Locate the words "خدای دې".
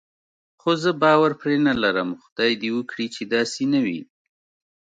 2.23-2.69